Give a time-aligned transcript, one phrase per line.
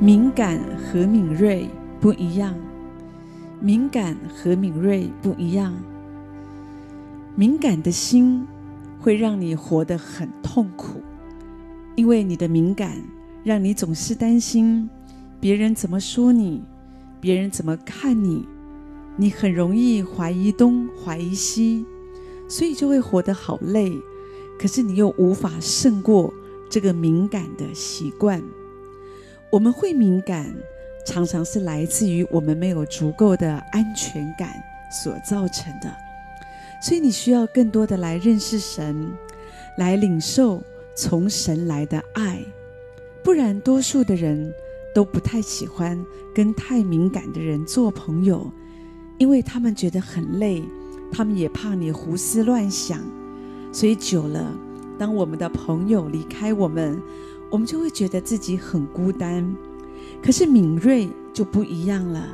[0.00, 1.68] 敏感和敏锐
[2.00, 2.54] 不一样，
[3.60, 5.74] 敏感和敏锐不一样。
[7.34, 8.46] 敏感的心
[9.00, 11.00] 会让你活得很痛苦，
[11.96, 12.92] 因为你的敏感
[13.42, 14.88] 让你总是担心
[15.40, 16.62] 别人怎么说你，
[17.20, 18.46] 别人怎么看你，
[19.16, 21.84] 你很容易怀疑东怀疑西，
[22.46, 23.98] 所以就会活得好累。
[24.60, 26.32] 可是你又无法胜过
[26.70, 28.40] 这个敏感的习惯。
[29.50, 30.54] 我们会敏感，
[31.06, 34.50] 常常是来自于我们没有足够的安全感
[34.90, 35.90] 所造成的。
[36.82, 39.10] 所以你需要更多的来认识神，
[39.78, 40.62] 来领受
[40.94, 42.40] 从神来的爱。
[43.24, 44.52] 不然，多数的人
[44.94, 45.98] 都不太喜欢
[46.34, 48.50] 跟太敏感的人做朋友，
[49.18, 50.62] 因为他们觉得很累，
[51.10, 53.00] 他们也怕你胡思乱想。
[53.72, 54.54] 所以久了，
[54.98, 57.00] 当我们的朋友离开我们，
[57.50, 59.56] 我们就会觉得自己很孤单，
[60.22, 62.28] 可是敏锐就不一样了。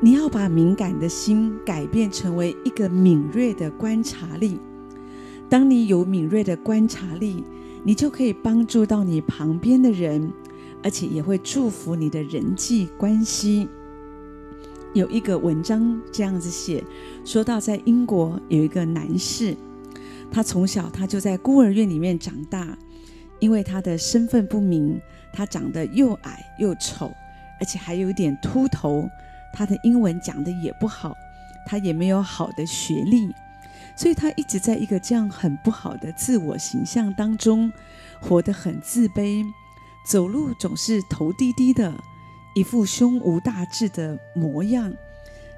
[0.00, 4.58] 你要把敏感的心改变成为一个敏锐的观察力。
[5.48, 7.44] 当你有敏锐的观察力，
[7.82, 10.32] 你就可以帮助到你旁边的人，
[10.82, 13.68] 而且也会祝福你的人际关系。
[14.92, 16.82] 有一个文章这样子写，
[17.24, 19.56] 说到在英国有一个男士，
[20.30, 22.76] 他从小他就在孤儿院里面长大。
[23.40, 25.00] 因为他的身份不明，
[25.32, 27.12] 他长得又矮又丑，
[27.60, 29.08] 而且还有点秃头。
[29.52, 31.16] 他的英文讲的也不好，
[31.66, 33.34] 他也没有好的学历，
[33.96, 37.72] 所以他一直在一个这样很不好的自我形象当中，
[38.20, 39.42] 活得很自卑，
[40.06, 41.92] 走路总是头低低的，
[42.54, 44.92] 一副胸无大志的模样，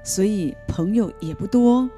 [0.01, 1.89] 所以朋友也不多。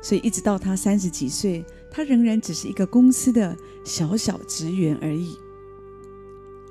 [0.00, 1.64] 所以一直到他三十几岁，
[1.96, 5.38] 他仍然只是一个公司的小小职员而已。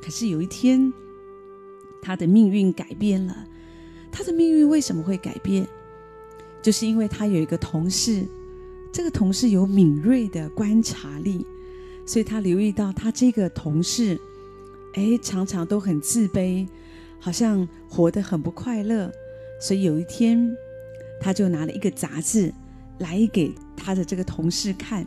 [0.04, 0.92] 可是有一天，
[2.02, 3.48] 他的命运改变了。
[4.12, 5.66] 他的命运为什么会改变？
[6.62, 8.28] 就是因为他有一个同事，
[8.92, 11.48] 这个同事有敏锐的观察力，
[12.06, 14.20] 所以他留意到他这个同事，
[14.96, 16.68] 哎，常常都很自卑，
[17.18, 19.10] 好像活得很不快乐。
[19.62, 20.54] 所以有一天，
[21.22, 22.54] 他就拿了一个杂志。
[23.00, 25.06] 来给他的这个同事看，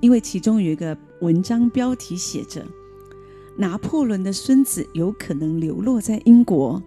[0.00, 2.64] 因为其中有一个文章标题写着
[3.56, 6.82] ：“拿破仑的孙子有可能流落在英国。”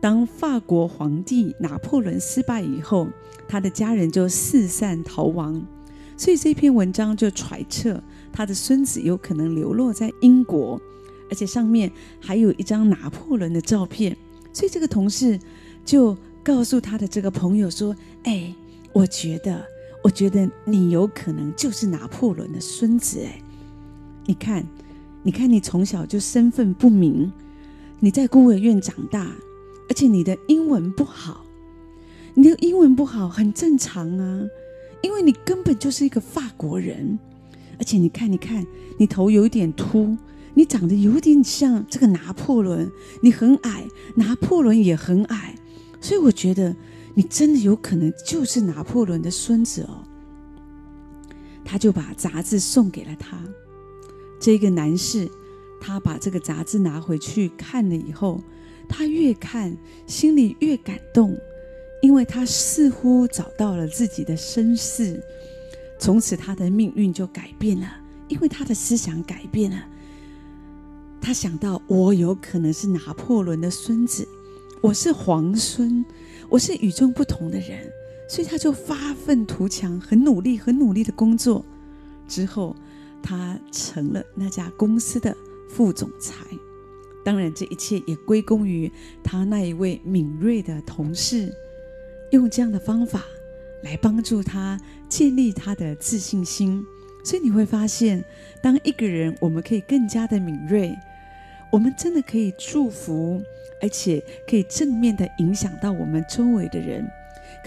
[0.00, 3.08] 当法国皇帝拿破仑失败以后，
[3.46, 5.62] 他的家人就四散逃亡，
[6.16, 10.80] 所以这篇文章就揣测他的孙子有可能流落在英国，
[11.28, 14.16] 而且上面还有一张拿破仑的照片，
[14.52, 15.38] 所以这个同事
[15.84, 17.94] 就告诉他的这个朋友说
[18.24, 18.54] ：“哎。”
[18.92, 19.64] 我觉得，
[20.02, 23.42] 我觉得你有可能就是拿破仑的孙子哎！
[24.24, 24.64] 你看，
[25.22, 27.30] 你看，你从小就身份不明，
[27.98, 29.30] 你在孤儿院长大，
[29.88, 31.44] 而且你的英文不好，
[32.32, 34.46] 你的英文不好很正常啊，
[35.02, 37.18] 因为你根本就是一个法国人，
[37.78, 38.66] 而且你看，你看，
[38.98, 40.16] 你头有点秃，
[40.54, 42.90] 你长得有点像这个拿破仑，
[43.20, 45.56] 你很矮，拿破仑也很矮，
[46.00, 46.74] 所以我觉得。
[47.14, 50.04] 你真的有可能就是拿破仑的孙子哦。
[51.64, 53.38] 他就把杂志送给了他。
[54.40, 55.30] 这个男士，
[55.80, 58.42] 他把这个杂志拿回去看了以后，
[58.88, 59.76] 他越看
[60.06, 61.36] 心里越感动，
[62.02, 65.22] 因为他似乎找到了自己的身世。
[65.98, 67.86] 从此他的命运就改变了，
[68.28, 69.86] 因为他的思想改变了。
[71.20, 74.26] 他想到，我有可能是拿破仑的孙子，
[74.80, 76.02] 我是皇孙。
[76.50, 77.78] 我是与众不同的人，
[78.28, 81.64] 所以他就发愤图强，很努力、很努力的工作。
[82.26, 82.74] 之后，
[83.22, 85.34] 他成了那家公司的
[85.68, 86.44] 副总裁。
[87.24, 88.90] 当然，这一切也归功于
[89.22, 91.54] 他那一位敏锐的同事，
[92.32, 93.22] 用这样的方法
[93.84, 94.76] 来帮助他
[95.08, 96.84] 建立他的自信心。
[97.22, 98.24] 所以你会发现，
[98.60, 100.92] 当一个人我们可以更加的敏锐，
[101.70, 103.40] 我们真的可以祝福。
[103.80, 107.06] 而且可以正面的影响到我们周围的人。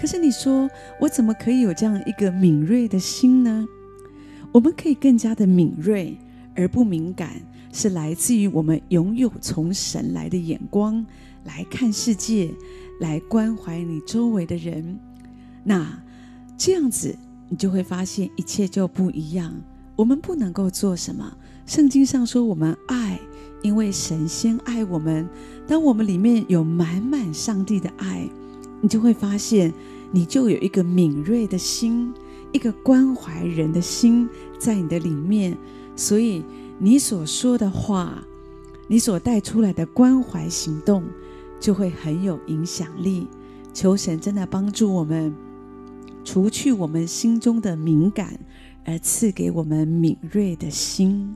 [0.00, 0.68] 可是你说，
[1.00, 3.66] 我怎么可以有这样一个敏锐的心呢？
[4.52, 6.16] 我们可以更加的敏锐
[6.54, 11.04] 而不敏感，是来自于我们拥有从神来的眼光
[11.44, 12.50] 来看世界，
[13.00, 14.98] 来关怀你周围的人。
[15.62, 16.02] 那
[16.56, 17.16] 这样子，
[17.48, 19.54] 你就会发现一切就不一样。
[19.96, 21.36] 我们不能够做什么？
[21.66, 23.20] 圣经上说，我们爱。
[23.64, 25.26] 因为神先爱我们，
[25.66, 28.28] 当我们里面有满满上帝的爱，
[28.82, 29.72] 你就会发现，
[30.12, 32.12] 你就有一个敏锐的心，
[32.52, 34.28] 一个关怀人的心
[34.58, 35.56] 在你的里面。
[35.96, 36.44] 所以
[36.78, 38.22] 你所说的话，
[38.86, 41.02] 你所带出来的关怀行动
[41.58, 43.26] 就会很有影响力。
[43.72, 45.34] 求神真的帮助我们，
[46.22, 48.38] 除去我们心中的敏感，
[48.84, 51.34] 而赐给我们敏锐的心。